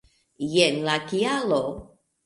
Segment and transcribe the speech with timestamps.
[0.53, 1.63] Jen la kialo.